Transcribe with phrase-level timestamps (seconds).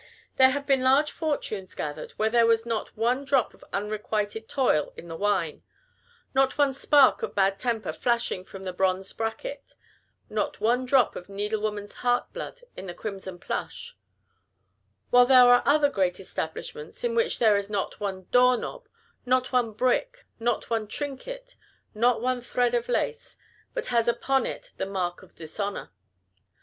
[0.37, 4.93] There have been large fortunes gathered where there was not one drop of unrequited toil
[4.97, 5.61] in the wine;
[6.33, 9.75] not one spark of bad temper flashing from the bronze bracket;
[10.27, 13.95] not one drop of needle woman's heart blood in the crimson plush;
[15.11, 18.87] while there are other great establishments in which there is not one door knob,
[19.27, 21.55] not one brick, not one trinket,
[21.93, 23.37] not one thread of lace,
[23.75, 25.91] but has upon it the mark of dishonor.